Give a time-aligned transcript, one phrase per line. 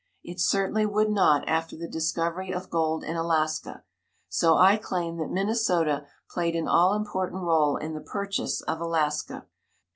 [0.23, 3.83] It certainly would not after the discovery of gold in Alaska.
[4.29, 9.45] So I claim that Minnesota played an all important role in the purchase of Alaska.